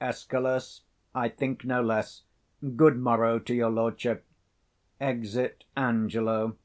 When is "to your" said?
3.40-3.70